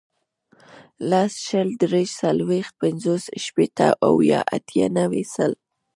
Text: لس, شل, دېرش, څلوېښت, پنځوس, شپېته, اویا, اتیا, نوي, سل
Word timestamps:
لس, 1.09 1.33
شل, 1.47 1.69
دېرش, 1.81 2.09
څلوېښت, 2.21 2.73
پنځوس, 2.81 3.23
شپېته, 3.43 3.87
اویا, 4.07 4.39
اتیا, 4.55 4.87
نوي, 4.97 5.23
سل 5.33 5.51